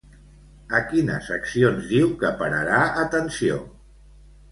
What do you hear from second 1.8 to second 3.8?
diu que pararà atenció?